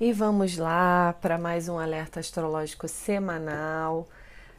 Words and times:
E 0.00 0.14
vamos 0.14 0.56
lá 0.56 1.14
para 1.20 1.36
mais 1.36 1.68
um 1.68 1.78
alerta 1.78 2.20
astrológico 2.20 2.88
semanal. 2.88 4.08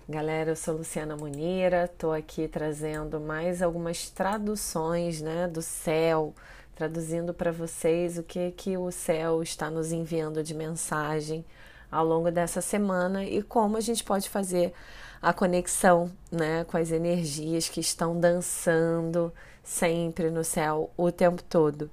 Galera, 0.08 0.52
eu 0.52 0.56
sou 0.56 0.78
Luciana 0.78 1.18
Munira, 1.18 1.86
estou 1.86 2.14
aqui 2.14 2.48
trazendo 2.48 3.20
mais 3.20 3.64
algumas 3.64 4.08
traduções 4.08 5.20
né, 5.20 5.48
do 5.48 5.60
céu, 5.64 6.36
traduzindo 6.76 7.34
para 7.34 7.52
vocês 7.52 8.20
o 8.20 8.24
que, 8.24 8.52
que 8.52 8.78
o 8.78 8.92
céu 8.92 9.42
está 9.42 9.68
nos 9.68 9.92
enviando 9.92 10.44
de 10.44 10.54
mensagem 10.54 11.44
ao 11.92 12.06
longo 12.06 12.30
dessa 12.30 12.62
semana 12.62 13.26
e 13.26 13.42
como 13.42 13.78
a 13.78 13.82
gente 13.82 14.04
pode 14.04 14.30
fazer 14.30 14.72
a 15.20 15.34
conexão 15.34 16.12
né, 16.32 16.66
com 16.66 16.78
as 16.78 16.92
energias 16.92 17.68
que 17.68 17.80
estão 17.80 18.16
dançando 18.20 19.34
sempre 19.64 20.30
no 20.30 20.44
céu 20.44 20.92
o 20.96 21.12
tempo 21.12 21.42
todo. 21.42 21.90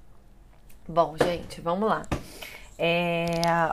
Bom, 0.87 1.17
gente, 1.17 1.63
vamos 1.63 1.89
lá. 1.89 2.03
É, 2.81 3.27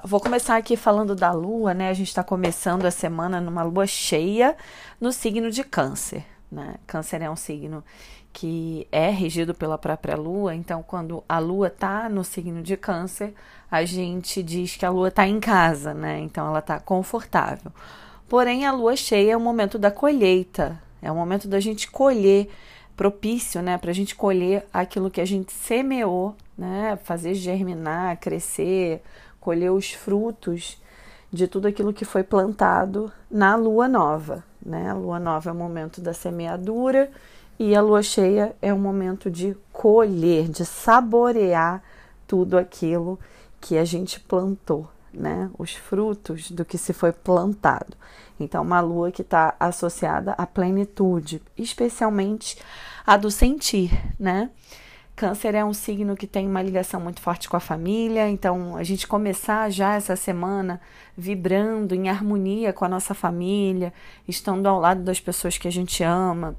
vou 0.04 0.20
começar 0.20 0.58
aqui 0.58 0.76
falando 0.76 1.14
da 1.14 1.32
lua, 1.32 1.76
né? 1.76 1.90
A 1.90 1.94
gente 1.94 2.08
está 2.08 2.24
começando 2.24 2.86
a 2.86 2.92
semana 2.92 3.40
numa 3.40 3.62
lua 3.62 3.86
cheia 3.86 4.58
no 5.00 5.12
signo 5.12 5.52
de 5.52 5.64
Câncer, 5.64 6.26
né? 6.52 6.76
Câncer 6.88 7.22
é 7.22 7.30
um 7.30 7.36
signo 7.36 7.84
que 8.34 8.88
é 8.92 9.12
regido 9.12 9.54
pela 9.54 9.78
própria 9.78 10.18
lua, 10.18 10.56
então 10.56 10.84
quando 10.84 11.24
a 11.30 11.38
lua 11.38 11.70
tá 11.70 12.10
no 12.10 12.24
signo 12.24 12.64
de 12.64 12.76
Câncer, 12.76 13.34
a 13.70 13.86
gente 13.86 14.42
diz 14.42 14.76
que 14.76 14.86
a 14.86 14.90
lua 14.90 15.12
tá 15.12 15.28
em 15.28 15.40
casa, 15.40 15.94
né? 15.94 16.20
Então 16.20 16.48
ela 16.48 16.62
tá 16.62 16.80
confortável. 16.80 17.72
Porém, 18.28 18.66
a 18.66 18.72
lua 18.72 18.96
cheia 18.96 19.34
é 19.34 19.38
o 19.38 19.40
momento 19.40 19.78
da 19.78 19.92
colheita, 19.92 20.82
é 21.00 21.12
o 21.12 21.16
momento 21.16 21.48
da 21.48 21.60
gente 21.60 21.92
colher 21.92 22.50
propício, 22.98 23.62
né, 23.62 23.78
para 23.78 23.92
a 23.92 23.94
gente 23.94 24.16
colher 24.16 24.66
aquilo 24.74 25.12
que 25.12 25.22
a 25.22 25.26
gente 25.26 25.52
semeou, 25.52 26.36
né, 26.58 26.98
fazer 27.04 27.34
germinar, 27.34 28.18
crescer, 28.20 29.02
colher 29.40 29.72
os 29.72 29.92
frutos 29.92 30.82
de 31.32 31.48
tudo 31.48 31.68
aquilo 31.68 31.94
que 31.94 32.06
foi 32.06 32.24
plantado 32.24 33.12
na 33.30 33.56
lua 33.56 33.88
nova, 33.88 34.44
né? 34.66 34.90
A 34.90 34.94
lua 34.94 35.20
nova 35.20 35.50
é 35.50 35.54
o 35.54 35.56
momento 35.56 36.00
da 36.00 36.14
semeadura 36.14 37.12
e 37.60 37.76
a 37.76 37.82
lua 37.82 38.02
cheia 38.02 38.56
é 38.62 38.74
o 38.74 38.78
momento 38.78 39.30
de 39.30 39.56
colher, 39.72 40.48
de 40.48 40.66
saborear 40.66 41.84
tudo 42.26 42.58
aquilo 42.58 43.20
que 43.60 43.78
a 43.78 43.86
gente 43.86 44.20
plantou, 44.20 44.90
né? 45.14 45.50
Os 45.58 45.76
frutos 45.76 46.50
do 46.52 46.64
que 46.64 46.78
se 46.78 46.94
foi 46.94 47.12
plantado. 47.12 47.98
Então, 48.40 48.64
uma 48.64 48.82
lua 48.82 49.12
que 49.12 49.22
está 49.22 49.56
associada 49.60 50.34
à 50.34 50.46
plenitude, 50.46 51.42
especialmente 51.58 52.58
a 53.06 53.16
do 53.16 53.30
sentir, 53.30 53.92
né? 54.20 54.50
Câncer 55.16 55.56
é 55.56 55.64
um 55.64 55.74
signo 55.74 56.16
que 56.16 56.28
tem 56.28 56.46
uma 56.46 56.62
ligação 56.62 57.00
muito 57.00 57.22
forte 57.22 57.48
com 57.48 57.56
a 57.56 57.60
família, 57.62 58.28
então 58.28 58.76
a 58.76 58.84
gente 58.84 59.08
começar 59.08 59.70
já 59.70 59.96
essa 59.96 60.14
semana 60.16 60.82
vibrando 61.16 61.96
em 61.96 62.10
harmonia 62.10 62.74
com 62.74 62.84
a 62.84 62.90
nossa 62.90 63.14
família, 63.14 63.94
estando 64.28 64.68
ao 64.68 64.78
lado 64.78 65.04
das 65.04 65.22
pessoas 65.22 65.58
que 65.58 65.70
a 65.70 65.72
gente 65.72 66.04
ama, 66.04 66.54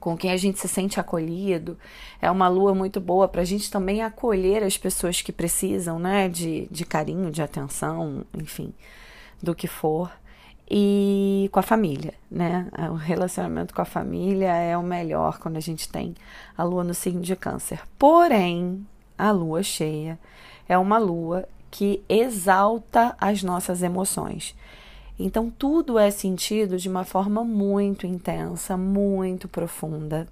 com 0.00 0.16
quem 0.16 0.30
a 0.30 0.36
gente 0.38 0.58
se 0.58 0.66
sente 0.66 0.98
acolhido. 0.98 1.78
É 2.22 2.30
uma 2.30 2.48
lua 2.48 2.74
muito 2.74 3.02
boa 3.02 3.28
para 3.28 3.42
a 3.42 3.44
gente 3.44 3.70
também 3.70 4.02
acolher 4.02 4.62
as 4.62 4.78
pessoas 4.78 5.20
que 5.20 5.30
precisam, 5.30 5.98
né, 5.98 6.26
de, 6.26 6.66
de 6.70 6.86
carinho, 6.86 7.30
de 7.30 7.42
atenção, 7.42 8.24
enfim, 8.32 8.72
do 9.42 9.54
que 9.54 9.66
for 9.66 10.10
e 10.70 11.48
com 11.52 11.60
a 11.60 11.62
família, 11.62 12.14
né? 12.30 12.68
O 12.90 12.94
relacionamento 12.94 13.74
com 13.74 13.82
a 13.82 13.84
família 13.84 14.54
é 14.54 14.76
o 14.76 14.82
melhor 14.82 15.38
quando 15.38 15.56
a 15.56 15.60
gente 15.60 15.88
tem 15.88 16.14
a 16.56 16.64
lua 16.64 16.82
no 16.82 16.94
signo 16.94 17.20
de 17.20 17.36
Câncer. 17.36 17.82
Porém, 17.98 18.86
a 19.16 19.30
lua 19.30 19.62
cheia 19.62 20.18
é 20.68 20.76
uma 20.78 20.98
lua 20.98 21.46
que 21.70 22.02
exalta 22.08 23.14
as 23.20 23.42
nossas 23.42 23.82
emoções. 23.82 24.54
Então, 25.18 25.50
tudo 25.50 25.98
é 25.98 26.10
sentido 26.10 26.76
de 26.76 26.88
uma 26.88 27.04
forma 27.04 27.44
muito 27.44 28.06
intensa, 28.06 28.76
muito 28.76 29.48
profunda. 29.48 30.26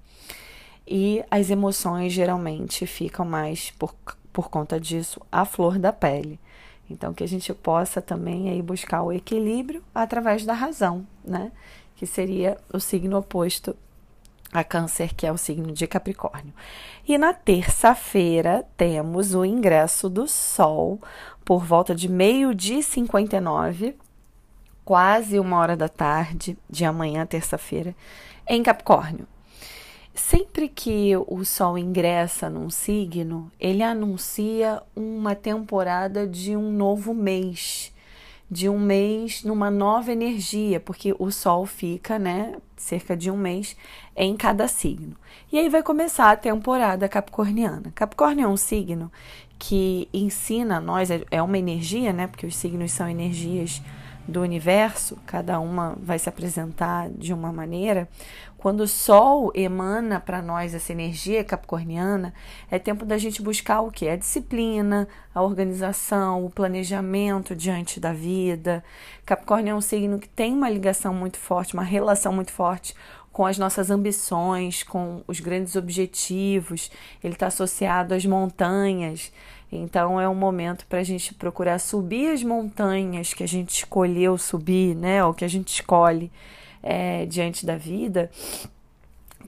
E 0.86 1.22
as 1.30 1.50
emoções 1.50 2.12
geralmente 2.12 2.86
ficam 2.86 3.24
mais, 3.24 3.70
por, 3.72 3.94
por 4.32 4.48
conta 4.48 4.80
disso, 4.80 5.20
à 5.30 5.44
flor 5.44 5.78
da 5.78 5.92
pele. 5.92 6.40
Então, 6.88 7.14
que 7.14 7.24
a 7.24 7.28
gente 7.28 7.52
possa 7.54 8.02
também 8.02 8.50
aí 8.50 8.60
buscar 8.60 9.02
o 9.02 9.12
equilíbrio 9.12 9.82
através 9.94 10.44
da 10.44 10.52
razão, 10.52 11.06
né? 11.24 11.50
Que 11.96 12.06
seria 12.06 12.58
o 12.72 12.78
signo 12.78 13.16
oposto 13.16 13.76
a 14.52 14.62
Câncer, 14.62 15.14
que 15.14 15.26
é 15.26 15.32
o 15.32 15.38
signo 15.38 15.72
de 15.72 15.86
Capricórnio. 15.86 16.52
E 17.08 17.16
na 17.16 17.32
terça-feira 17.32 18.66
temos 18.76 19.34
o 19.34 19.44
ingresso 19.44 20.10
do 20.10 20.28
Sol 20.28 21.00
por 21.44 21.64
volta 21.64 21.94
de 21.94 22.08
meio-dia 22.08 22.80
e 22.80 22.82
59, 22.82 23.96
quase 24.84 25.38
uma 25.40 25.58
hora 25.58 25.76
da 25.76 25.88
tarde 25.88 26.58
de 26.68 26.84
amanhã, 26.84 27.24
terça-feira, 27.24 27.96
em 28.46 28.62
Capricórnio. 28.62 29.26
Sempre 30.14 30.68
que 30.68 31.12
o 31.26 31.42
Sol 31.44 31.78
ingressa 31.78 32.50
num 32.50 32.68
signo, 32.68 33.50
ele 33.58 33.82
anuncia 33.82 34.82
uma 34.94 35.34
temporada 35.34 36.26
de 36.26 36.54
um 36.54 36.70
novo 36.70 37.14
mês, 37.14 37.92
de 38.50 38.68
um 38.68 38.78
mês 38.78 39.42
numa 39.42 39.70
nova 39.70 40.12
energia, 40.12 40.78
porque 40.78 41.14
o 41.18 41.30
Sol 41.30 41.64
fica, 41.64 42.18
né, 42.18 42.56
cerca 42.76 43.16
de 43.16 43.30
um 43.30 43.36
mês 43.38 43.74
em 44.14 44.36
cada 44.36 44.68
signo. 44.68 45.16
E 45.50 45.58
aí 45.58 45.70
vai 45.70 45.82
começar 45.82 46.30
a 46.30 46.36
temporada 46.36 47.08
capricorniana. 47.08 47.90
Capricórnio 47.94 48.44
é 48.44 48.48
um 48.48 48.56
signo 48.56 49.10
que 49.58 50.10
ensina 50.12 50.76
a 50.76 50.80
nós, 50.80 51.10
é, 51.10 51.24
é 51.30 51.40
uma 51.40 51.56
energia, 51.56 52.12
né, 52.12 52.26
porque 52.26 52.46
os 52.46 52.54
signos 52.54 52.92
são 52.92 53.08
energias 53.08 53.80
do 54.26 54.40
universo, 54.40 55.18
cada 55.26 55.58
uma 55.58 55.96
vai 56.00 56.18
se 56.18 56.28
apresentar 56.28 57.10
de 57.10 57.32
uma 57.32 57.52
maneira. 57.52 58.08
Quando 58.56 58.82
o 58.82 58.88
Sol 58.88 59.50
emana 59.54 60.20
para 60.20 60.40
nós 60.40 60.72
essa 60.72 60.92
energia 60.92 61.42
capricorniana, 61.42 62.32
é 62.70 62.78
tempo 62.78 63.04
da 63.04 63.18
gente 63.18 63.42
buscar 63.42 63.80
o 63.80 63.90
que? 63.90 64.08
A 64.08 64.16
disciplina, 64.16 65.08
a 65.34 65.42
organização, 65.42 66.44
o 66.44 66.50
planejamento 66.50 67.56
diante 67.56 67.98
da 67.98 68.12
vida. 68.12 68.84
Capricórnio 69.26 69.72
é 69.72 69.74
um 69.74 69.80
signo 69.80 70.18
que 70.20 70.28
tem 70.28 70.52
uma 70.54 70.70
ligação 70.70 71.12
muito 71.12 71.38
forte, 71.38 71.74
uma 71.74 71.82
relação 71.82 72.32
muito 72.32 72.52
forte 72.52 72.94
com 73.32 73.46
as 73.46 73.56
nossas 73.56 73.90
ambições, 73.90 74.82
com 74.82 75.22
os 75.26 75.40
grandes 75.40 75.74
objetivos. 75.74 76.90
Ele 77.24 77.34
está 77.34 77.46
associado 77.46 78.14
às 78.14 78.24
montanhas. 78.26 79.32
Então 79.70 80.20
é 80.20 80.28
um 80.28 80.34
momento 80.34 80.86
para 80.86 80.98
a 80.98 81.02
gente 81.02 81.32
procurar 81.32 81.78
subir 81.78 82.30
as 82.30 82.42
montanhas 82.42 83.32
que 83.32 83.42
a 83.42 83.48
gente 83.48 83.70
escolheu 83.70 84.36
subir, 84.36 84.94
né? 84.94 85.24
Ou 85.24 85.32
que 85.32 85.44
a 85.44 85.48
gente 85.48 85.68
escolhe 85.68 86.30
é, 86.82 87.24
diante 87.24 87.64
da 87.64 87.76
vida 87.76 88.30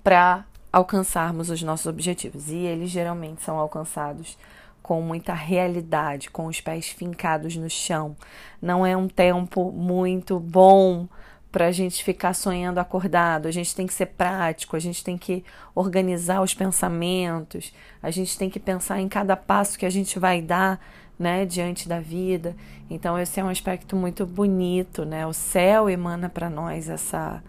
para 0.03 0.45
alcançarmos 0.73 1.51
os 1.51 1.63
nossos 1.63 1.87
objetivos. 1.87 2.51
E 2.51 2.57
eles 2.57 2.91
geralmente 2.91 3.43
são 3.43 3.59
alcançados 3.59 4.39
com 4.83 5.01
muita 5.01 5.33
realidade, 5.33 6.31
com 6.31 6.47
os 6.47 6.61
pés 6.61 6.89
fincados 6.89 7.57
no 7.57 7.71
chão. 7.71 8.17
Não 8.61 8.85
é 8.85 8.97
um 8.97 9.09
tempo 9.09 9.73
muito 9.73 10.39
bom 10.39 11.07
para 11.55 11.67
a 11.67 11.71
gente 11.71 12.03
ficar 12.03 12.35
sonhando 12.35 12.81
acordado. 12.81 13.47
A 13.47 13.51
gente 13.53 13.77
tem 13.77 13.87
que 13.87 13.95
ser 13.95 14.07
prático, 14.07 14.75
a 14.75 14.81
gente 14.81 15.05
tem 15.05 15.17
que 15.17 15.45
organizar 15.73 16.43
os 16.43 16.53
pensamentos, 16.53 17.73
a 18.03 18.11
gente 18.11 18.37
tem 18.37 18.51
que 18.51 18.59
pensar 18.59 19.01
em 19.01 19.09
cada 19.09 19.37
passo 19.37 19.79
que 19.79 19.87
a 19.87 19.91
gente 19.91 20.19
vai 20.19 20.43
dar, 20.43 20.85
né, 21.17 21.47
diante 21.47 21.89
da 21.89 22.01
vida. 22.01 22.57
Então 22.91 23.17
esse 23.17 23.39
é 23.39 23.45
um 23.45 23.49
aspecto 23.49 23.95
muito 23.95 24.27
bonito, 24.27 25.05
né? 25.05 25.25
O 25.29 25.33
céu 25.33 25.89
emana 25.89 26.29
para 26.29 26.51
nós 26.51 26.89
essa 26.89 27.41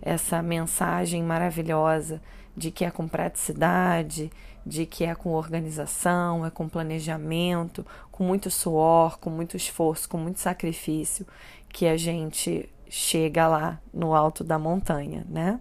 essa 0.00 0.40
mensagem 0.40 1.24
maravilhosa 1.24 2.22
de 2.56 2.70
que 2.70 2.84
é 2.84 2.92
com 2.92 3.08
praticidade, 3.08 4.30
de 4.64 4.86
que 4.86 5.04
é 5.04 5.16
com 5.16 5.30
organização, 5.30 6.46
é 6.46 6.50
com 6.50 6.68
planejamento, 6.68 7.84
com 8.12 8.22
muito 8.22 8.52
suor, 8.52 9.18
com 9.18 9.30
muito 9.30 9.56
esforço, 9.56 10.08
com 10.08 10.16
muito 10.16 10.38
sacrifício 10.38 11.26
que 11.68 11.88
a 11.88 11.96
gente 11.96 12.68
chega 12.90 13.46
lá 13.48 13.80
no 13.92 14.14
alto 14.14 14.42
da 14.42 14.58
montanha, 14.58 15.24
né? 15.28 15.60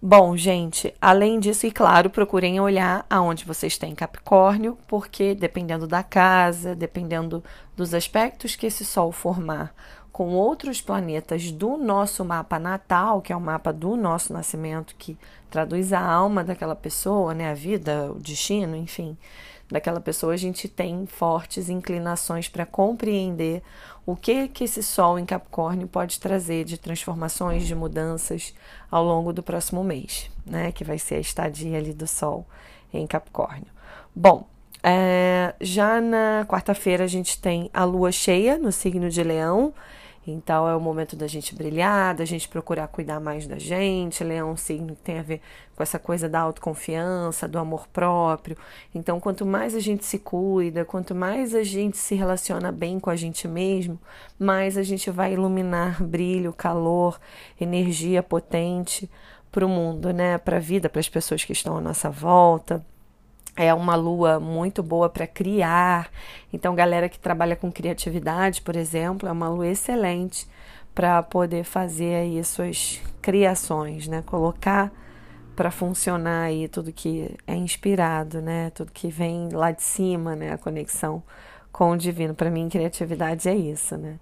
Bom, 0.00 0.36
gente, 0.36 0.94
além 1.00 1.40
disso, 1.40 1.66
e 1.66 1.72
claro, 1.72 2.08
procurem 2.08 2.60
olhar 2.60 3.04
aonde 3.10 3.44
vocês 3.44 3.76
têm 3.76 3.96
Capricórnio, 3.96 4.78
porque 4.86 5.34
dependendo 5.34 5.88
da 5.88 6.04
casa, 6.04 6.76
dependendo 6.76 7.42
dos 7.76 7.92
aspectos 7.92 8.54
que 8.54 8.66
esse 8.66 8.84
Sol 8.84 9.10
formar 9.10 9.74
com 10.12 10.34
outros 10.34 10.80
planetas 10.80 11.50
do 11.50 11.76
nosso 11.76 12.24
mapa 12.24 12.58
natal, 12.58 13.20
que 13.20 13.32
é 13.32 13.36
o 13.36 13.40
mapa 13.40 13.72
do 13.72 13.96
nosso 13.96 14.32
nascimento, 14.32 14.94
que 14.96 15.18
traduz 15.50 15.92
a 15.92 16.00
alma 16.00 16.42
daquela 16.44 16.76
pessoa, 16.76 17.34
né, 17.34 17.50
a 17.50 17.54
vida, 17.54 18.10
o 18.12 18.20
destino, 18.20 18.76
enfim, 18.76 19.16
daquela 19.70 20.00
pessoa, 20.00 20.32
a 20.32 20.36
gente 20.36 20.68
tem 20.68 21.06
fortes 21.06 21.68
inclinações 21.68 22.48
para 22.48 22.64
compreender 22.66 23.62
o 24.10 24.16
que 24.16 24.48
que 24.48 24.64
esse 24.64 24.82
sol 24.82 25.18
em 25.18 25.26
Capricórnio 25.26 25.86
pode 25.86 26.18
trazer 26.18 26.64
de 26.64 26.78
transformações, 26.78 27.66
de 27.66 27.74
mudanças 27.74 28.54
ao 28.90 29.04
longo 29.04 29.34
do 29.34 29.42
próximo 29.42 29.84
mês, 29.84 30.30
né, 30.46 30.72
que 30.72 30.82
vai 30.82 30.98
ser 30.98 31.16
a 31.16 31.20
estadia 31.20 31.76
ali 31.76 31.92
do 31.92 32.06
sol 32.06 32.46
em 32.92 33.06
Capricórnio. 33.06 33.70
Bom, 34.14 34.46
É, 34.80 35.54
já 35.60 36.00
na 36.00 36.46
quarta-feira 36.48 37.02
a 37.02 37.08
gente 37.08 37.40
tem 37.40 37.68
a 37.74 37.84
lua 37.84 38.12
cheia 38.12 38.56
no 38.56 38.70
signo 38.70 39.10
de 39.10 39.22
Leão. 39.24 39.74
Então 40.30 40.68
é 40.68 40.76
o 40.76 40.80
momento 40.80 41.16
da 41.16 41.26
gente 41.26 41.54
brilhar, 41.54 42.14
da 42.14 42.24
gente 42.24 42.48
procurar 42.48 42.88
cuidar 42.88 43.20
mais 43.20 43.46
da 43.46 43.58
gente. 43.58 44.22
Leão 44.22 44.56
signo 44.56 44.94
que 44.94 45.02
tem 45.02 45.18
a 45.18 45.22
ver 45.22 45.40
com 45.74 45.82
essa 45.82 45.98
coisa 45.98 46.28
da 46.28 46.40
autoconfiança, 46.40 47.48
do 47.48 47.58
amor 47.58 47.86
próprio. 47.88 48.56
Então, 48.94 49.20
quanto 49.20 49.46
mais 49.46 49.74
a 49.74 49.80
gente 49.80 50.04
se 50.04 50.18
cuida, 50.18 50.84
quanto 50.84 51.14
mais 51.14 51.54
a 51.54 51.62
gente 51.62 51.96
se 51.96 52.14
relaciona 52.14 52.72
bem 52.72 52.98
com 53.00 53.10
a 53.10 53.16
gente 53.16 53.46
mesmo, 53.46 53.98
mais 54.38 54.76
a 54.76 54.82
gente 54.82 55.10
vai 55.10 55.32
iluminar 55.32 56.02
brilho, 56.04 56.52
calor, 56.52 57.18
energia 57.60 58.22
potente 58.22 59.10
para 59.50 59.64
o 59.64 59.68
mundo, 59.68 60.12
né? 60.12 60.36
Para 60.38 60.56
a 60.56 60.60
vida, 60.60 60.88
para 60.88 61.00
as 61.00 61.08
pessoas 61.08 61.44
que 61.44 61.52
estão 61.52 61.76
à 61.76 61.80
nossa 61.80 62.10
volta 62.10 62.84
é 63.58 63.74
uma 63.74 63.96
lua 63.96 64.38
muito 64.38 64.84
boa 64.84 65.10
para 65.10 65.26
criar. 65.26 66.08
Então, 66.52 66.76
galera 66.76 67.08
que 67.08 67.18
trabalha 67.18 67.56
com 67.56 67.72
criatividade, 67.72 68.62
por 68.62 68.76
exemplo, 68.76 69.28
é 69.28 69.32
uma 69.32 69.48
lua 69.48 69.66
excelente 69.66 70.46
para 70.94 71.20
poder 71.24 71.64
fazer 71.64 72.14
aí 72.14 72.42
suas 72.44 73.02
criações, 73.20 74.06
né? 74.06 74.22
Colocar 74.24 74.92
para 75.56 75.72
funcionar 75.72 76.44
aí 76.44 76.68
tudo 76.68 76.92
que 76.92 77.36
é 77.48 77.54
inspirado, 77.56 78.40
né? 78.40 78.70
Tudo 78.70 78.92
que 78.92 79.08
vem 79.08 79.48
lá 79.48 79.72
de 79.72 79.82
cima, 79.82 80.36
né? 80.36 80.52
A 80.52 80.58
conexão 80.58 81.20
com 81.72 81.90
o 81.90 81.96
divino. 81.96 82.34
Para 82.34 82.50
mim, 82.50 82.68
criatividade 82.68 83.48
é 83.48 83.56
isso, 83.56 83.96
né? 83.96 84.20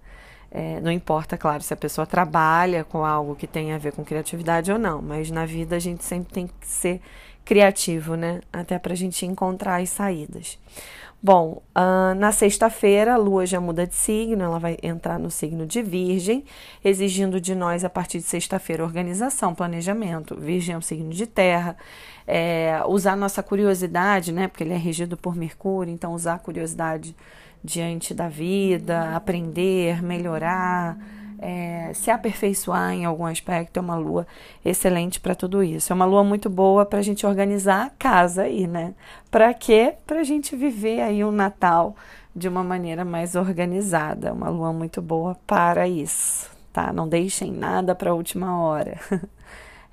É, 0.49 0.79
não 0.79 0.91
importa, 0.91 1.37
claro, 1.37 1.61
se 1.61 1.73
a 1.73 1.77
pessoa 1.77 2.07
trabalha 2.07 2.83
com 2.83 3.05
algo 3.05 3.35
que 3.35 3.45
tem 3.45 3.73
a 3.73 3.77
ver 3.77 3.91
com 3.91 4.03
criatividade 4.03 4.71
ou 4.71 4.79
não, 4.79 5.01
mas 5.01 5.29
na 5.29 5.45
vida 5.45 5.75
a 5.75 5.79
gente 5.79 6.03
sempre 6.03 6.33
tem 6.33 6.47
que 6.47 6.65
ser 6.65 7.01
criativo, 7.47 8.15
né? 8.15 8.41
Até 8.51 8.77
para 8.77 8.91
a 8.91 8.95
gente 8.95 9.25
encontrar 9.25 9.81
as 9.81 9.89
saídas. 9.89 10.59
Bom, 11.23 11.63
uh, 11.75 12.13
na 12.15 12.31
sexta-feira 12.31 13.13
a 13.13 13.17
lua 13.17 13.45
já 13.45 13.59
muda 13.59 13.87
de 13.87 13.95
signo, 13.95 14.43
ela 14.43 14.59
vai 14.59 14.77
entrar 14.83 15.17
no 15.17 15.31
signo 15.31 15.65
de 15.65 15.81
Virgem, 15.81 16.43
exigindo 16.83 17.41
de 17.41 17.55
nós 17.55 17.83
a 17.83 17.89
partir 17.89 18.19
de 18.19 18.25
sexta-feira 18.25 18.83
organização, 18.83 19.55
planejamento. 19.55 20.35
Virgem 20.35 20.75
é 20.75 20.77
um 20.77 20.81
signo 20.81 21.09
de 21.09 21.25
terra, 21.25 21.75
é, 22.27 22.81
usar 22.85 23.15
nossa 23.15 23.41
curiosidade, 23.41 24.31
né? 24.31 24.47
Porque 24.47 24.63
ele 24.63 24.73
é 24.73 24.77
regido 24.77 25.15
por 25.17 25.35
Mercúrio, 25.35 25.91
então 25.91 26.13
usar 26.13 26.35
a 26.35 26.39
curiosidade 26.39 27.15
diante 27.63 28.13
da 28.13 28.27
vida, 28.27 29.15
aprender, 29.15 30.03
melhorar 30.03 30.97
é, 31.39 31.91
se 31.93 32.09
aperfeiçoar 32.09 32.91
em 32.91 33.05
algum 33.05 33.25
aspecto, 33.25 33.77
é 33.77 33.81
uma 33.81 33.95
lua 33.95 34.25
excelente 34.65 35.19
para 35.19 35.35
tudo 35.35 35.63
isso. 35.63 35.91
É 35.91 35.95
uma 35.95 36.05
lua 36.05 36.23
muito 36.23 36.49
boa 36.49 36.85
para 36.85 36.99
a 36.99 37.01
gente 37.01 37.25
organizar 37.25 37.85
a 37.85 37.89
casa 37.89 38.43
aí, 38.43 38.67
né? 38.67 38.93
Para 39.29 39.53
quê? 39.53 39.95
Para 40.05 40.21
a 40.21 40.23
gente 40.23 40.55
viver 40.55 41.01
aí 41.01 41.23
um 41.23 41.31
Natal 41.31 41.95
de 42.35 42.47
uma 42.47 42.63
maneira 42.63 43.03
mais 43.03 43.35
organizada. 43.35 44.33
Uma 44.33 44.49
lua 44.49 44.73
muito 44.73 45.01
boa 45.01 45.35
para 45.45 45.87
isso, 45.87 46.49
tá? 46.73 46.91
Não 46.91 47.07
deixem 47.07 47.51
nada 47.51 47.93
para 47.95 48.11
a 48.11 48.13
última 48.13 48.59
hora. 48.59 48.99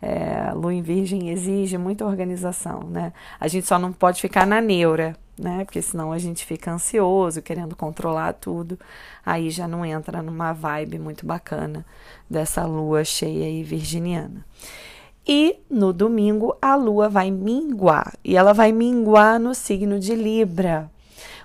É, 0.07 0.53
lua 0.53 0.75
em 0.75 0.83
virgem 0.83 1.31
exige 1.31 1.79
muita 1.79 2.05
organização, 2.05 2.81
né? 2.81 3.11
A 3.41 3.49
gente 3.49 3.67
só 3.67 3.79
não 3.79 3.91
pode 3.91 4.21
ficar 4.21 4.47
na 4.47 4.61
neura, 4.61 5.17
né? 5.39 5.65
Porque 5.65 5.83
senão 5.83 6.13
a 6.13 6.19
gente 6.19 6.45
fica 6.45 6.73
ansioso, 6.73 7.43
querendo 7.43 7.77
controlar 7.77 8.35
tudo. 8.35 8.79
Aí 9.25 9.51
já 9.51 9.67
não 9.69 9.85
entra 9.85 10.23
numa 10.23 10.53
vibe 10.53 10.99
muito 10.99 11.27
bacana 11.27 11.85
dessa 12.29 12.65
lua 12.65 13.05
cheia 13.05 13.51
e 13.51 13.63
virginiana. 13.63 14.45
E 15.27 15.59
no 15.71 15.93
domingo 15.93 16.57
a 16.61 16.75
lua 16.75 17.09
vai 17.09 17.31
minguar, 17.31 18.13
e 18.23 18.37
ela 18.37 18.53
vai 18.53 18.73
minguar 18.73 19.41
no 19.41 19.55
signo 19.55 19.99
de 19.99 20.15
Libra. 20.15 20.91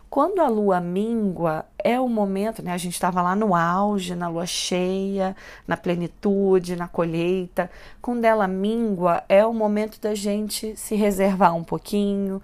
Quando 0.10 0.40
a 0.42 0.48
lua 0.48 0.82
mingua, 0.82 1.66
é 1.78 2.00
o 2.00 2.10
momento, 2.10 2.64
né? 2.64 2.74
A 2.74 2.78
gente 2.78 2.94
estava 2.94 3.22
lá 3.22 3.36
no 3.36 3.54
auge, 3.54 4.16
na 4.16 4.28
lua 4.28 4.46
cheia, 4.46 5.36
na 5.68 5.78
plenitude, 5.78 6.76
na 6.76 6.88
colheita. 6.88 7.70
Quando 8.02 8.26
ela 8.26 8.48
mingua, 8.48 9.24
é 9.30 9.46
o 9.46 9.54
momento 9.54 10.02
da 10.02 10.16
gente 10.16 10.76
se 10.76 10.96
reservar 10.96 11.56
um 11.56 11.64
pouquinho, 11.64 12.42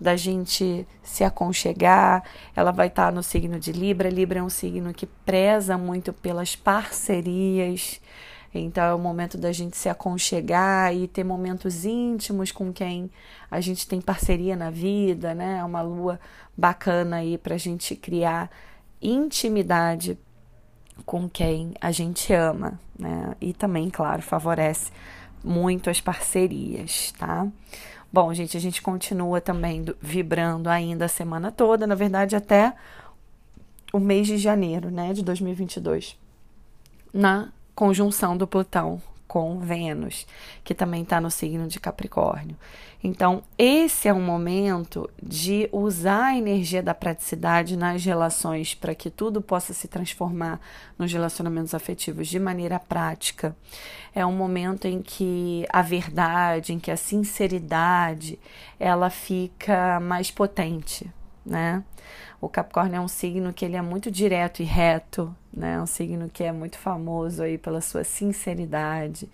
da 0.00 0.16
gente 0.16 0.86
se 1.02 1.24
aconchegar. 1.24 2.22
Ela 2.54 2.70
vai 2.70 2.88
estar 2.88 3.12
no 3.12 3.22
signo 3.22 3.58
de 3.58 3.72
Libra. 3.72 4.08
Libra 4.08 4.40
é 4.40 4.42
um 4.42 4.48
signo 4.48 4.92
que 4.92 5.06
preza 5.06 5.78
muito 5.78 6.12
pelas 6.12 6.54
parcerias. 6.54 8.00
Então 8.54 8.84
é 8.84 8.94
o 8.94 8.98
momento 8.98 9.36
da 9.36 9.52
gente 9.52 9.76
se 9.76 9.88
aconchegar 9.88 10.94
e 10.94 11.06
ter 11.08 11.24
momentos 11.24 11.84
íntimos 11.84 12.50
com 12.50 12.72
quem 12.72 13.10
a 13.50 13.60
gente 13.60 13.86
tem 13.86 14.00
parceria 14.00 14.56
na 14.56 14.70
vida, 14.70 15.34
né? 15.34 15.58
É 15.60 15.64
uma 15.64 15.82
lua 15.82 16.18
bacana 16.56 17.16
aí 17.16 17.36
para 17.36 17.54
a 17.54 17.58
gente 17.58 17.94
criar 17.94 18.50
intimidade 19.00 20.18
com 21.04 21.28
quem 21.28 21.74
a 21.80 21.90
gente 21.90 22.32
ama, 22.32 22.80
né? 22.98 23.34
E 23.40 23.52
também, 23.52 23.90
claro, 23.90 24.22
favorece 24.22 24.90
muito 25.44 25.90
as 25.90 26.00
parcerias, 26.00 27.12
tá? 27.18 27.46
Bom, 28.16 28.32
gente, 28.32 28.56
a 28.56 28.60
gente 28.60 28.80
continua 28.80 29.42
também 29.42 29.84
vibrando 30.00 30.70
ainda 30.70 31.04
a 31.04 31.08
semana 31.08 31.52
toda, 31.52 31.86
na 31.86 31.94
verdade, 31.94 32.34
até 32.34 32.72
o 33.92 33.98
mês 33.98 34.26
de 34.26 34.38
janeiro, 34.38 34.90
né, 34.90 35.12
de 35.12 35.22
2022, 35.22 36.16
na 37.12 37.52
conjunção 37.74 38.34
do 38.34 38.46
Plutão 38.46 39.02
com 39.26 39.58
Vênus, 39.58 40.26
que 40.62 40.74
também 40.74 41.02
está 41.02 41.20
no 41.20 41.30
signo 41.30 41.66
de 41.66 41.80
Capricórnio. 41.80 42.56
Então, 43.02 43.42
esse 43.58 44.08
é 44.08 44.12
um 44.12 44.22
momento 44.22 45.08
de 45.22 45.68
usar 45.70 46.26
a 46.26 46.36
energia 46.36 46.82
da 46.82 46.94
praticidade 46.94 47.76
nas 47.76 48.04
relações 48.04 48.74
para 48.74 48.94
que 48.94 49.10
tudo 49.10 49.40
possa 49.40 49.72
se 49.72 49.86
transformar 49.86 50.60
nos 50.98 51.12
relacionamentos 51.12 51.74
afetivos 51.74 52.26
de 52.26 52.38
maneira 52.38 52.80
prática. 52.80 53.54
É 54.14 54.24
um 54.24 54.32
momento 54.32 54.86
em 54.86 55.02
que 55.02 55.66
a 55.70 55.82
verdade, 55.82 56.72
em 56.72 56.78
que 56.78 56.90
a 56.90 56.96
sinceridade, 56.96 58.38
ela 58.80 59.10
fica 59.10 60.00
mais 60.00 60.30
potente, 60.30 61.08
né? 61.46 61.84
O 62.40 62.48
Capricórnio 62.48 62.96
é 62.96 63.00
um 63.00 63.08
signo 63.08 63.52
que 63.52 63.64
ele 63.64 63.76
é 63.76 63.82
muito 63.82 64.10
direto 64.10 64.60
e 64.60 64.64
reto, 64.64 65.34
né? 65.52 65.74
É 65.74 65.80
um 65.80 65.86
signo 65.86 66.28
que 66.28 66.44
é 66.44 66.52
muito 66.52 66.76
famoso 66.78 67.42
aí 67.42 67.56
pela 67.56 67.80
sua 67.80 68.04
sinceridade. 68.04 69.30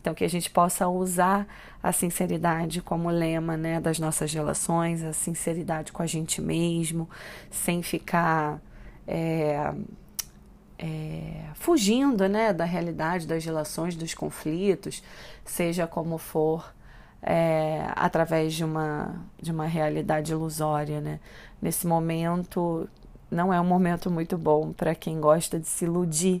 Então 0.00 0.14
que 0.14 0.24
a 0.24 0.28
gente 0.28 0.48
possa 0.48 0.86
usar 0.86 1.46
a 1.82 1.90
sinceridade 1.90 2.80
como 2.80 3.10
lema, 3.10 3.56
né, 3.56 3.80
das 3.80 3.98
nossas 3.98 4.32
relações, 4.32 5.02
a 5.02 5.12
sinceridade 5.12 5.90
com 5.90 6.00
a 6.00 6.06
gente 6.06 6.40
mesmo, 6.40 7.10
sem 7.50 7.82
ficar 7.82 8.62
é, 9.04 9.74
é, 10.78 11.46
fugindo, 11.54 12.28
né, 12.28 12.52
da 12.52 12.64
realidade 12.64 13.26
das 13.26 13.44
relações, 13.44 13.96
dos 13.96 14.14
conflitos, 14.14 15.02
seja 15.44 15.88
como 15.88 16.18
for 16.18 16.72
é, 17.26 17.84
através 17.96 18.54
de 18.54 18.64
uma, 18.64 19.16
de 19.42 19.50
uma 19.50 19.66
realidade 19.66 20.30
ilusória. 20.30 21.00
Né? 21.00 21.18
Nesse 21.60 21.84
momento, 21.84 22.88
não 23.28 23.52
é 23.52 23.60
um 23.60 23.64
momento 23.64 24.08
muito 24.08 24.38
bom 24.38 24.72
para 24.72 24.94
quem 24.94 25.20
gosta 25.20 25.58
de 25.58 25.66
se 25.66 25.84
iludir, 25.84 26.40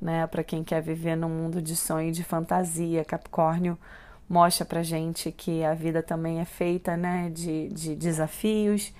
né? 0.00 0.24
para 0.28 0.44
quem 0.44 0.62
quer 0.62 0.80
viver 0.80 1.16
num 1.16 1.28
mundo 1.28 1.60
de 1.60 1.74
sonho 1.74 2.10
e 2.10 2.12
de 2.12 2.22
fantasia. 2.22 3.04
Capricórnio 3.04 3.76
mostra 4.28 4.64
para 4.64 4.84
gente 4.84 5.32
que 5.32 5.64
a 5.64 5.74
vida 5.74 6.00
também 6.02 6.38
é 6.38 6.44
feita 6.44 6.96
né? 6.96 7.28
de, 7.28 7.68
de 7.70 7.96
desafios 7.96 8.94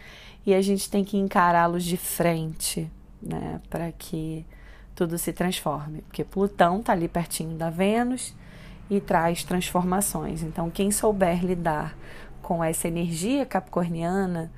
e 0.44 0.52
a 0.52 0.60
gente 0.60 0.90
tem 0.90 1.04
que 1.04 1.16
encará-los 1.16 1.84
de 1.84 1.96
frente 1.96 2.90
né? 3.22 3.60
para 3.70 3.92
que 3.92 4.44
tudo 4.92 5.16
se 5.16 5.32
transforme. 5.32 6.02
Porque 6.02 6.24
Plutão 6.24 6.80
está 6.80 6.92
ali 6.92 7.06
pertinho 7.06 7.56
da 7.56 7.70
Vênus 7.70 8.34
e 8.90 9.00
traz 9.00 9.44
transformações. 9.44 10.42
Então, 10.42 10.70
quem 10.70 10.90
souber 10.90 11.44
lidar 11.44 11.96
com 12.42 12.62
essa 12.62 12.88
energia 12.88 13.46
capricorniana 13.46 14.50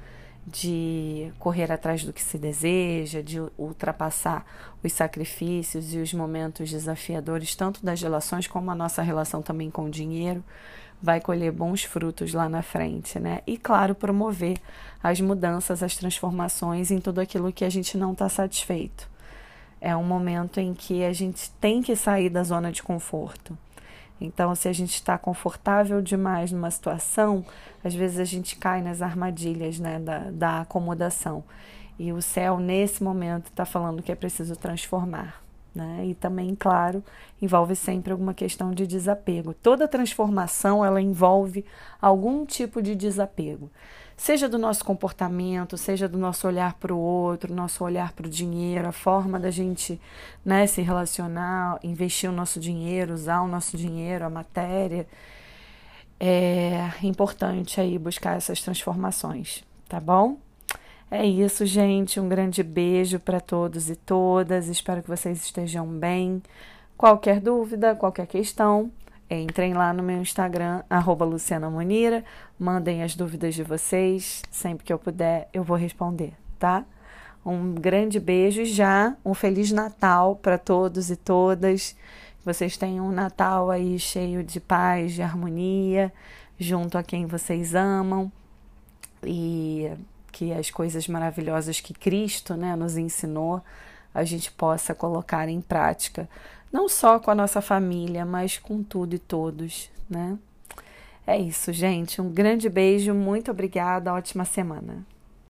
de 0.47 1.33
correr 1.39 1.73
atrás 1.73 2.05
do 2.05 2.13
que 2.13 2.23
se 2.23 2.37
deseja, 2.37 3.23
de 3.23 3.41
ultrapassar 3.57 4.45
os 4.83 4.93
sacrifícios 4.93 5.95
e 5.95 5.99
os 5.99 6.13
momentos 6.13 6.71
desafiadores, 6.71 7.55
tanto 7.55 7.85
das 7.85 8.01
relações 8.01 8.47
como 8.47 8.71
a 8.71 8.75
nossa 8.75 9.01
relação 9.03 9.41
também 9.41 9.71
com 9.71 9.87
o 9.87 9.91
dinheiro, 9.91 10.45
vai 11.01 11.21
colher 11.21 11.53
bons 11.53 11.85
frutos 11.85 12.33
lá 12.33 12.49
na 12.49 12.63
frente, 12.63 13.19
né? 13.19 13.41
E 13.47 13.57
claro, 13.57 13.95
promover 13.95 14.59
as 15.03 15.21
mudanças, 15.21 15.83
as 15.83 15.97
transformações 15.97 16.91
em 16.91 16.99
tudo 16.99 17.21
aquilo 17.21 17.53
que 17.53 17.65
a 17.65 17.71
gente 17.71 17.97
não 17.97 18.13
está 18.13 18.29
satisfeito. 18.29 19.09
É 19.81 19.95
um 19.95 20.05
momento 20.05 20.61
em 20.61 20.73
que 20.73 21.05
a 21.05 21.13
gente 21.13 21.51
tem 21.61 21.83
que 21.83 21.95
sair 21.95 22.31
da 22.31 22.43
zona 22.43 22.73
de 22.73 22.83
conforto. 22.83 23.57
Então, 24.21 24.55
se 24.55 24.69
a 24.69 24.73
gente 24.73 24.95
está 24.95 25.19
confortável 25.19 26.01
demais 26.01 26.53
numa 26.53 26.71
situação, 26.71 27.45
às 27.83 27.95
vezes 27.95 28.19
a 28.19 28.25
gente 28.25 28.57
cai 28.57 28.81
nas 28.81 29.03
armadilhas 29.03 29.79
né, 29.79 29.99
da, 29.99 30.31
da 30.31 30.61
acomodação. 30.61 31.45
E 31.99 32.13
o 32.13 32.23
céu, 32.23 32.59
nesse 32.59 33.03
momento, 33.03 33.47
está 33.47 33.65
falando 33.65 34.03
que 34.03 34.13
é 34.13 34.15
preciso 34.15 34.57
transformar. 34.57 35.43
Né? 35.75 36.07
E 36.07 36.15
também, 36.15 36.55
claro, 36.55 37.03
envolve 37.43 37.75
sempre 37.75 38.13
alguma 38.13 38.33
questão 38.33 38.73
de 38.73 38.87
desapego. 38.87 39.53
Toda 39.55 39.89
transformação 39.89 40.85
ela 40.85 41.01
envolve 41.01 41.65
algum 42.01 42.47
tipo 42.47 42.81
de 42.81 42.95
desapego. 42.95 43.71
Seja 44.17 44.49
do 44.49 44.59
nosso 44.59 44.85
comportamento, 44.85 45.77
seja 45.77 46.09
do 46.09 46.19
nosso 46.19 46.47
olhar 46.47 46.75
para 46.75 46.95
o 46.95 46.99
outro, 46.99 47.55
nosso 47.55 47.85
olhar 47.85 48.13
para 48.13 48.27
o 48.27 48.31
dinheiro, 48.31 48.89
a 48.89 48.93
forma 48.93 49.39
da 49.39 49.51
gente 49.51 50.01
né, 50.45 50.67
se 50.67 50.83
relacionar, 50.83 51.79
investir 51.83 52.31
o 52.31 52.33
nosso 52.33 52.61
dinheiro, 52.61 53.15
usar 53.15 53.43
o 53.43 53.49
nosso 53.49 53.77
dinheiro, 53.77 54.25
a 54.25 54.31
matéria. 54.31 55.07
É 56.19 56.91
importante 57.03 57.81
aí 57.81 57.99
buscar 57.99 58.37
essas 58.37 58.61
transformações, 58.63 59.65
tá 59.89 60.01
bom? 60.01 60.39
É 61.11 61.25
isso, 61.25 61.65
gente. 61.67 62.19
Um 62.19 62.29
grande 62.29 62.63
beijo 62.63 63.21
para 63.21 63.41
todos 63.41 63.91
e 63.91 63.95
todas. 63.95 64.69
Espero 64.69 65.03
que 65.03 65.09
vocês 65.09 65.39
estejam 65.45 65.87
bem. 65.87 66.43
Qualquer 66.97 67.41
dúvida, 67.41 67.95
qualquer 67.95 68.27
questão, 68.27 68.91
entrem 69.43 69.75
lá 69.75 69.93
no 69.93 70.03
meu 70.03 70.21
Instagram, 70.21 70.83
arroba 70.89 71.25
Luciana 71.25 71.71
mandem 72.59 73.03
as 73.03 73.15
dúvidas 73.15 73.55
de 73.55 73.63
vocês. 73.63 74.43
Sempre 74.51 74.85
que 74.85 74.93
eu 74.93 74.99
puder, 74.99 75.49
eu 75.53 75.63
vou 75.63 75.77
responder, 75.77 76.33
tá? 76.59 76.85
Um 77.45 77.75
grande 77.75 78.19
beijo 78.19 78.63
e 78.63 78.67
já 78.67 79.17
um 79.25 79.35
Feliz 79.35 79.71
Natal 79.71 80.37
para 80.37 80.59
todos 80.59 81.11
e 81.11 81.17
todas. 81.17 81.97
Vocês 82.45 82.77
tenham 82.77 83.07
um 83.07 83.13
Natal 83.13 83.71
aí 83.71 83.99
cheio 83.99 84.43
de 84.43 84.61
paz, 84.61 85.13
de 85.13 85.23
harmonia, 85.23 86.13
junto 86.59 86.99
a 86.99 87.03
quem 87.03 87.27
vocês 87.27 87.75
amam. 87.75 88.31
E 89.23 89.91
que 90.35 90.53
as 90.53 90.71
coisas 90.71 91.07
maravilhosas 91.07 91.81
que 91.81 91.95
Cristo 91.95 92.55
né, 92.55 92.75
nos 92.75 92.97
ensinou, 92.97 93.63
a 94.13 94.25
gente 94.25 94.51
possa 94.51 94.95
colocar 94.95 95.49
em 95.49 95.61
prática, 95.61 96.29
não 96.75 96.89
só 96.89 97.21
com 97.21 97.31
a 97.31 97.37
nossa 97.37 97.61
família, 97.61 98.27
mas 98.27 98.59
com 98.59 98.83
tudo 98.83 99.15
e 99.15 99.19
todos, 99.21 99.89
né? 100.11 100.37
É 101.25 101.39
isso, 101.39 101.73
gente. 101.73 102.21
Um 102.21 102.29
grande 102.29 102.69
beijo, 102.69 103.15
muito 103.15 103.49
obrigada, 103.53 104.13
ótima 104.13 104.45
semana. 104.45 105.07